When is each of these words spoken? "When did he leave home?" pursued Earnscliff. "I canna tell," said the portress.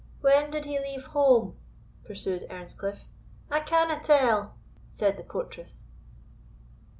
"When 0.21 0.49
did 0.49 0.65
he 0.65 0.79
leave 0.79 1.05
home?" 1.13 1.59
pursued 2.03 2.47
Earnscliff. 2.49 3.03
"I 3.51 3.59
canna 3.59 4.01
tell," 4.03 4.55
said 4.91 5.15
the 5.15 5.21
portress. 5.23 5.85